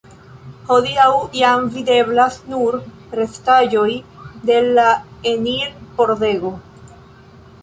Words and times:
Hodiaŭ 0.69 1.09
jam 1.39 1.67
videblas 1.75 2.39
nur 2.53 2.79
restaĵoj 3.19 3.87
de 4.51 4.57
la 4.73 4.89
enir-pordego. 5.35 6.55